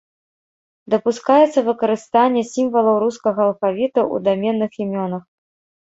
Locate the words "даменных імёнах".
4.29-5.23